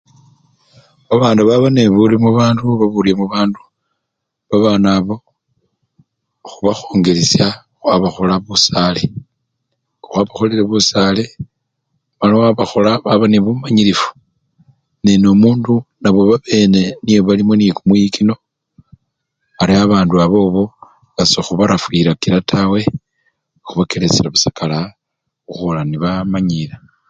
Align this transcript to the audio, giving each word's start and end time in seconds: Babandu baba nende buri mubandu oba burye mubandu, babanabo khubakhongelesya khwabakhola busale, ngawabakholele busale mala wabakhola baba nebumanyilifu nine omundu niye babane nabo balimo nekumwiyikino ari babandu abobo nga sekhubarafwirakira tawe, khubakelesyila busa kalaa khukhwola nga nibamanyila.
Babandu 1.07 1.41
baba 1.49 1.67
nende 1.71 1.93
buri 1.95 2.15
mubandu 2.23 2.61
oba 2.71 2.85
burye 2.93 3.13
mubandu, 3.21 3.59
babanabo 4.49 5.15
khubakhongelesya 6.47 7.47
khwabakhola 7.79 8.35
busale, 8.45 9.03
ngawabakholele 9.97 10.63
busale 10.71 11.23
mala 12.17 12.33
wabakhola 12.41 12.91
baba 13.05 13.25
nebumanyilifu 13.29 14.09
nine 15.03 15.25
omundu 15.33 15.73
niye 15.99 16.11
babane 16.15 16.81
nabo 16.91 17.27
balimo 17.27 17.53
nekumwiyikino 17.55 18.35
ari 19.61 19.73
babandu 19.79 20.15
abobo 20.25 20.63
nga 21.11 21.23
sekhubarafwirakira 21.31 22.37
tawe, 22.51 22.79
khubakelesyila 23.65 24.33
busa 24.33 24.49
kalaa 24.57 24.93
khukhwola 25.45 25.81
nga 25.81 25.89
nibamanyila. 25.91 26.75